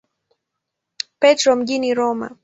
Petro 1.19 1.55
mjini 1.55 1.93
Roma. 1.93 2.37